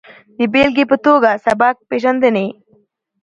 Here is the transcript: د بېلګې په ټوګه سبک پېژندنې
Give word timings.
د 0.37 0.39
بېلګې 0.53 0.83
په 0.89 0.95
ټوګه 1.03 1.31
سبک 1.45 1.75
پېژندنې 1.89 2.47